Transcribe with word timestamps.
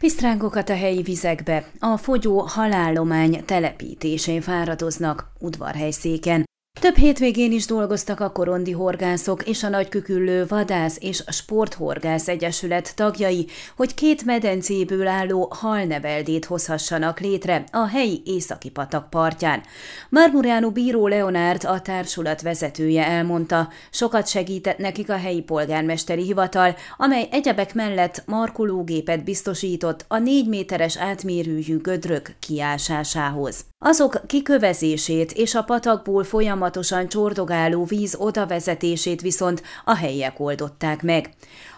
Pisztrángokat 0.00 0.68
a 0.68 0.76
helyi 0.76 1.02
vizekbe, 1.02 1.70
a 1.78 1.96
fogyó 1.96 2.38
halállomány 2.38 3.44
telepítésén 3.44 4.40
fáradoznak 4.40 5.32
udvarhelyszéken. 5.38 6.49
Több 6.80 6.96
hétvégén 6.96 7.52
is 7.52 7.66
dolgoztak 7.66 8.20
a 8.20 8.30
korondi 8.30 8.72
horgászok 8.72 9.48
és 9.48 9.62
a 9.62 9.68
nagyküküllő 9.68 10.46
vadász 10.48 10.96
és 11.00 11.22
sporthorgász 11.28 12.28
egyesület 12.28 12.96
tagjai, 12.96 13.46
hogy 13.76 13.94
két 13.94 14.24
medencéből 14.24 15.06
álló 15.06 15.52
halneveldét 15.54 16.44
hozhassanak 16.44 17.20
létre 17.20 17.64
a 17.72 17.86
helyi 17.86 18.22
északi 18.24 18.70
patak 18.70 19.10
partján. 19.10 19.62
Marmuriano 20.08 20.70
Bíró 20.70 21.06
Leonárd, 21.06 21.64
a 21.64 21.80
társulat 21.80 22.42
vezetője 22.42 23.06
elmondta, 23.06 23.68
sokat 23.90 24.28
segített 24.28 24.78
nekik 24.78 25.10
a 25.10 25.16
helyi 25.16 25.42
polgármesteri 25.42 26.22
hivatal, 26.22 26.74
amely 26.96 27.28
egyebek 27.30 27.74
mellett 27.74 28.22
markológépet 28.26 29.24
biztosított 29.24 30.04
a 30.08 30.18
négy 30.18 30.48
méteres 30.48 30.96
átmérőjű 30.96 31.76
gödrök 31.76 32.34
kiásásához. 32.38 33.64
Azok 33.78 34.20
kikövezését 34.26 35.32
és 35.32 35.54
a 35.54 35.62
patakból 35.62 36.24
folyamatosan 36.70 37.08
csordogáló 37.08 37.84
víz 37.84 38.14
odavezetését 38.18 39.20
viszont 39.20 39.62
a 39.84 39.94
helyiek 39.96 40.40
oldották 40.40 41.02
meg. 41.02 41.30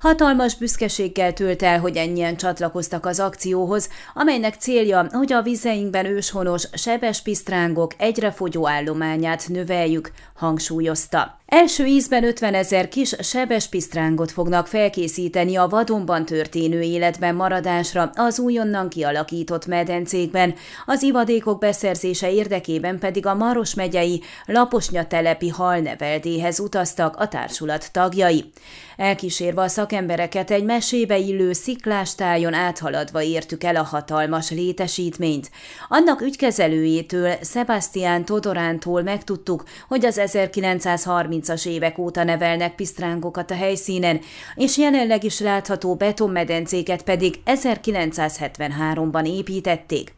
Hatalmas 0.00 0.54
büszkeséggel 0.54 1.32
tölt 1.32 1.62
el, 1.62 1.80
hogy 1.80 1.96
ennyien 1.96 2.36
csatlakoztak 2.36 3.06
az 3.06 3.20
akcióhoz, 3.20 3.88
amelynek 4.14 4.54
célja, 4.54 5.06
hogy 5.10 5.32
a 5.32 5.42
vizeinkben 5.42 6.06
őshonos 6.06 6.64
sebes 6.72 7.22
pisztrángok 7.22 7.94
egyre 7.96 8.30
fogyó 8.30 8.68
állományát 8.68 9.48
növeljük, 9.48 10.10
hangsúlyozta. 10.34 11.38
Első 11.46 11.84
ízben 11.84 12.24
50 12.24 12.54
ezer 12.54 12.88
kis 12.88 13.14
sebes 13.20 13.68
pisztrángot 13.68 14.30
fognak 14.30 14.66
felkészíteni 14.66 15.56
a 15.56 15.66
vadonban 15.68 16.24
történő 16.24 16.80
életben 16.80 17.34
maradásra 17.34 18.10
az 18.14 18.38
újonnan 18.38 18.88
kialakított 18.88 19.66
medencékben, 19.66 20.54
az 20.86 21.02
ivadékok 21.02 21.58
beszerzése 21.58 22.32
érdekében 22.32 22.98
pedig 22.98 23.26
a 23.26 23.34
Maros 23.34 23.74
megyei 23.74 24.22
Laposnya 24.46 25.06
telepi 25.06 25.48
halneveldéhez 25.48 26.60
utaztak 26.60 27.16
a 27.16 27.28
társulat 27.28 27.92
tagjai. 27.92 28.50
Elkísérve 28.96 29.62
a 29.62 29.68
szakembereket 29.88 30.50
egy 30.50 30.64
mesébe 30.64 31.18
illő 31.18 31.52
sziklástájon 31.52 32.54
áthaladva 32.54 33.22
értük 33.22 33.64
el 33.64 33.76
a 33.76 33.82
hatalmas 33.82 34.50
létesítményt. 34.50 35.50
Annak 35.88 36.20
ügykezelőjétől, 36.20 37.32
Sebastián 37.42 38.24
Todorántól 38.24 39.02
megtudtuk, 39.02 39.64
hogy 39.88 40.04
az 40.04 40.20
1930-as 40.24 41.66
évek 41.66 41.98
óta 41.98 42.24
nevelnek 42.24 42.74
pisztrángokat 42.74 43.50
a 43.50 43.54
helyszínen, 43.54 44.20
és 44.54 44.78
jelenleg 44.78 45.24
is 45.24 45.40
látható 45.40 45.94
betonmedencéket 45.94 47.02
pedig 47.02 47.34
1973-ban 47.46 49.26
építették. 49.26 50.17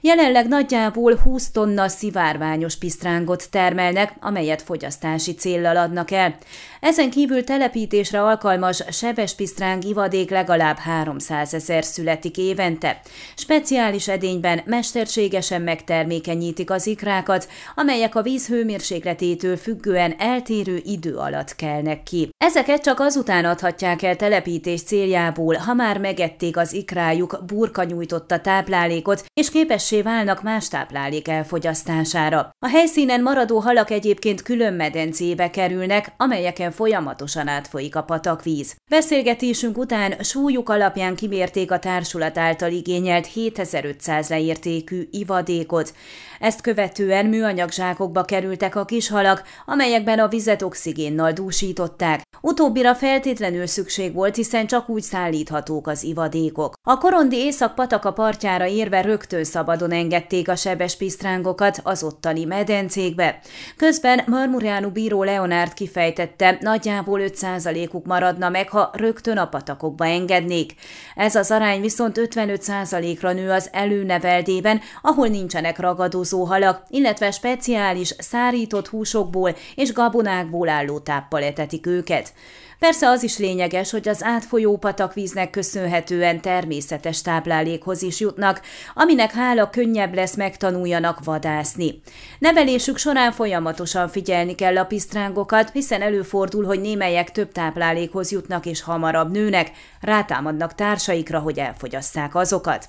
Jelenleg 0.00 0.48
nagyjából 0.48 1.16
20 1.16 1.50
tonna 1.50 1.88
szivárványos 1.88 2.76
pisztrángot 2.76 3.50
termelnek, 3.50 4.12
amelyet 4.20 4.62
fogyasztási 4.62 5.34
céllal 5.34 5.76
adnak 5.76 6.10
el. 6.10 6.36
Ezen 6.80 7.10
kívül 7.10 7.44
telepítésre 7.44 8.22
alkalmas 8.22 8.82
sebes 8.90 9.34
pisztráng 9.34 9.84
ivadék 9.84 10.30
legalább 10.30 10.78
300 10.78 11.54
ezer 11.54 11.84
születik 11.84 12.36
évente. 12.36 13.00
Speciális 13.36 14.08
edényben 14.08 14.60
mesterségesen 14.64 15.62
megtermékenyítik 15.62 16.70
az 16.70 16.86
ikrákat, 16.86 17.48
amelyek 17.74 18.14
a 18.14 18.22
víz 18.22 18.46
hőmérsékletétől 18.46 19.56
függően 19.56 20.14
eltérő 20.18 20.80
idő 20.84 21.14
alatt 21.16 21.54
kelnek 21.56 22.02
ki. 22.02 22.28
Ezeket 22.38 22.82
csak 22.82 23.00
azután 23.00 23.44
adhatják 23.44 24.02
el 24.02 24.16
telepítés 24.16 24.82
céljából, 24.82 25.54
ha 25.54 25.74
már 25.74 25.98
megették 25.98 26.56
az 26.56 26.72
ikrájuk 26.72 27.38
burka 27.46 27.84
nyújtotta 27.84 28.40
táplálékot, 28.40 29.24
és 29.34 29.50
képessé 29.56 30.02
válnak 30.02 30.42
más 30.42 30.68
táplálék 30.68 31.28
elfogyasztására. 31.28 32.50
A 32.58 32.68
helyszínen 32.68 33.22
maradó 33.22 33.58
halak 33.58 33.90
egyébként 33.90 34.42
külön 34.42 34.74
medencébe 34.74 35.50
kerülnek, 35.50 36.12
amelyeken 36.16 36.70
folyamatosan 36.70 37.48
átfolyik 37.48 37.96
a 37.96 38.02
patakvíz. 38.02 38.76
Beszélgetésünk 38.90 39.78
után 39.78 40.14
súlyuk 40.22 40.68
alapján 40.68 41.16
kimérték 41.16 41.70
a 41.70 41.78
társulat 41.78 42.38
által 42.38 42.70
igényelt 42.70 43.26
7500 43.26 44.28
leértékű 44.28 45.08
ivadékot. 45.10 45.94
Ezt 46.40 46.60
követően 46.60 47.26
műanyag 47.26 47.70
zsákokba 47.72 48.24
kerültek 48.24 48.74
a 48.74 48.84
kis 48.84 49.08
halak, 49.08 49.42
amelyekben 49.66 50.18
a 50.18 50.28
vizet 50.28 50.62
oxigénnal 50.62 51.32
dúsították. 51.32 52.20
Utóbbira 52.46 52.94
feltétlenül 52.94 53.66
szükség 53.66 54.14
volt, 54.14 54.36
hiszen 54.36 54.66
csak 54.66 54.88
úgy 54.88 55.02
szállíthatók 55.02 55.86
az 55.86 56.02
ivadékok. 56.02 56.74
A 56.82 56.98
korondi 56.98 57.36
észak-pataka 57.36 58.12
partjára 58.12 58.66
érve 58.66 59.00
rögtön 59.00 59.44
szabadon 59.44 59.92
engedték 59.92 60.48
a 60.48 60.56
sebes 60.56 60.96
pisztrángokat 60.96 61.80
az 61.82 62.02
ottani 62.02 62.44
medencékbe. 62.44 63.38
Közben 63.76 64.20
Marmuriánu 64.26 64.90
bíró 64.90 65.22
Leonárd 65.22 65.74
kifejtette, 65.74 66.58
nagyjából 66.60 67.20
5%-uk 67.22 68.06
maradna 68.06 68.48
meg, 68.48 68.68
ha 68.68 68.90
rögtön 68.92 69.36
a 69.36 69.48
patakokba 69.48 70.06
engednék. 70.06 70.74
Ez 71.14 71.34
az 71.34 71.50
arány 71.50 71.80
viszont 71.80 72.20
55%-ra 72.20 73.32
nő 73.32 73.50
az 73.50 73.68
előneveldében, 73.72 74.80
ahol 75.02 75.28
nincsenek 75.28 75.78
ragadozó 75.78 76.44
halak, 76.44 76.82
illetve 76.88 77.30
speciális 77.30 78.14
szárított 78.18 78.88
húsokból 78.88 79.56
és 79.74 79.92
gabonákból 79.92 80.68
álló 80.68 80.98
táppal 80.98 81.42
etetik 81.42 81.86
őket. 81.86 82.34
Persze 82.78 83.08
az 83.08 83.22
is 83.22 83.38
lényeges, 83.38 83.90
hogy 83.90 84.08
az 84.08 84.22
átfolyó 84.22 84.76
patakvíznek 84.76 85.50
köszönhetően 85.50 86.40
természetes 86.40 87.22
táplálékhoz 87.22 88.02
is 88.02 88.20
jutnak, 88.20 88.60
aminek 88.94 89.32
hála 89.32 89.70
könnyebb 89.70 90.14
lesz 90.14 90.36
megtanuljanak 90.36 91.24
vadászni. 91.24 92.00
Nevelésük 92.38 92.96
során 92.96 93.32
folyamatosan 93.32 94.08
figyelni 94.08 94.54
kell 94.54 94.78
a 94.78 94.84
pisztrángokat, 94.84 95.70
hiszen 95.70 96.02
előfordul, 96.02 96.64
hogy 96.64 96.80
némelyek 96.80 97.32
több 97.32 97.52
táplálékhoz 97.52 98.32
jutnak 98.32 98.66
és 98.66 98.82
hamarabb 98.82 99.30
nőnek, 99.30 99.70
rátámadnak 100.00 100.74
társaikra, 100.74 101.38
hogy 101.38 101.58
elfogyasszák 101.58 102.34
azokat. 102.34 102.88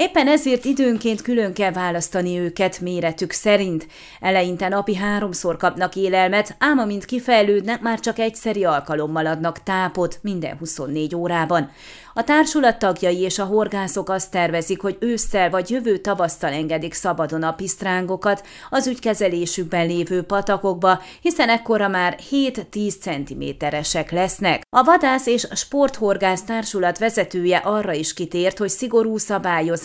Éppen 0.00 0.28
ezért 0.28 0.64
időnként 0.64 1.22
külön 1.22 1.52
kell 1.52 1.72
választani 1.72 2.38
őket 2.38 2.80
méretük 2.80 3.30
szerint. 3.32 3.86
Eleinte 4.20 4.68
napi 4.68 4.96
háromszor 4.96 5.56
kapnak 5.56 5.96
élelmet, 5.96 6.56
ám 6.58 6.78
amint 6.78 7.04
kifejlődnek, 7.04 7.80
már 7.80 8.00
csak 8.00 8.18
egyszeri 8.18 8.64
alkalommal 8.64 9.26
adnak 9.26 9.62
tápot 9.62 10.18
minden 10.22 10.56
24 10.58 11.14
órában. 11.14 11.70
A 12.14 12.24
társulat 12.24 12.78
tagjai 12.78 13.20
és 13.20 13.38
a 13.38 13.44
horgászok 13.44 14.08
azt 14.08 14.30
tervezik, 14.30 14.80
hogy 14.80 14.96
ősszel 15.00 15.50
vagy 15.50 15.70
jövő 15.70 15.96
tavasztal 15.96 16.52
engedik 16.52 16.94
szabadon 16.94 17.42
a 17.42 17.52
pisztrángokat 17.52 18.46
az 18.70 18.86
ügykezelésükben 18.86 19.86
lévő 19.86 20.22
patakokba, 20.22 21.00
hiszen 21.20 21.48
ekkora 21.48 21.88
már 21.88 22.18
7-10 22.30 23.00
centiméteresek 23.00 24.10
lesznek. 24.10 24.62
A 24.70 24.82
vadász 24.82 25.26
és 25.26 25.46
sporthorgász 25.54 26.42
társulat 26.42 26.98
vezetője 26.98 27.56
arra 27.56 27.92
is 27.92 28.14
kitért, 28.14 28.58
hogy 28.58 28.68
szigorú 28.68 29.16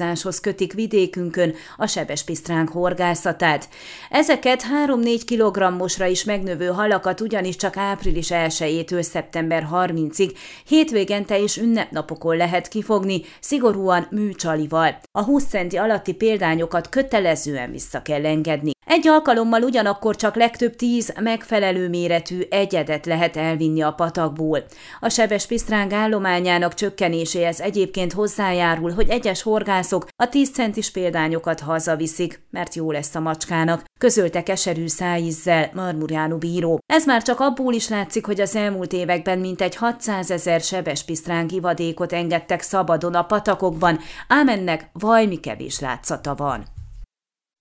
szabályozáshoz 0.04 0.40
kötik 0.40 0.74
vidékünkön 0.74 1.54
a 1.78 1.88
sebes 1.88 2.24
pisztránk 2.24 2.70
horgászatát. 2.70 3.70
Ezeket 4.10 4.64
3-4 4.88 5.22
kilogrammosra 5.26 6.06
is 6.06 6.24
megnövő 6.24 6.68
halakat 6.68 7.22
ugyanis 7.22 7.56
csak 7.56 7.78
április 7.78 8.28
1-től 8.32 9.02
szeptember 9.02 9.68
30-ig, 9.72 10.32
hétvégente 10.66 11.40
és 11.40 11.58
ünnepnapok 11.58 12.24
alapokon 12.24 12.38
lehet 12.38 12.68
kifogni, 12.68 13.22
szigorúan 13.40 14.08
műcsalival. 14.10 14.96
A 15.12 15.24
20 15.24 15.46
centi 15.46 15.78
alatti 15.78 16.14
példányokat 16.14 16.90
kötelezően 16.90 17.72
vissza 17.72 18.02
kell 18.02 18.26
engedni. 18.26 18.73
Egy 18.94 19.08
alkalommal 19.08 19.62
ugyanakkor 19.62 20.16
csak 20.16 20.36
legtöbb 20.36 20.76
tíz 20.76 21.14
megfelelő 21.20 21.90
méretű 21.90 22.42
egyedet 22.50 23.06
lehet 23.06 23.38
elvinni 23.38 23.82
a 23.82 23.92
patakból. 23.92 24.64
A 25.00 25.10
sebes 25.10 25.46
pisztráng 25.46 25.94
állományának 25.94 26.74
csökkenéséhez 26.74 27.62
egyébként 27.62 28.14
hozzájárul, 28.14 28.92
hogy 28.92 29.10
egyes 29.10 29.42
horgászok 29.42 30.08
a 30.24 30.30
10 30.30 30.52
centis 30.52 30.92
példányokat 30.92 31.60
hazaviszik, 31.60 32.42
mert 32.52 32.76
jó 32.76 32.92
lesz 32.92 33.16
a 33.16 33.20
macskának, 33.20 33.84
közölte 34.00 34.44
keserű 34.44 34.88
szájízzel 34.88 35.70
Marmuriánu 35.74 36.38
bíró. 36.38 36.80
Ez 36.94 37.06
már 37.06 37.22
csak 37.22 37.40
abból 37.40 37.74
is 37.74 37.90
látszik, 37.90 38.26
hogy 38.26 38.42
az 38.42 38.56
elmúlt 38.56 38.94
években 38.94 39.40
mintegy 39.40 39.76
600 39.76 40.32
ezer 40.32 40.62
sebes 40.62 41.04
pisztráng 41.04 41.52
ivadékot 41.52 42.14
engedtek 42.14 42.62
szabadon 42.62 43.16
a 43.16 43.24
patakokban, 43.24 44.00
ám 44.28 44.48
ennek 44.48 44.90
vajmi 44.92 45.40
kevés 45.40 45.80
látszata 45.80 46.36
van. 46.36 46.82